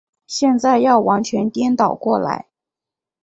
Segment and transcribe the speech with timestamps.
[0.25, 2.47] 现在要完全颠倒过来。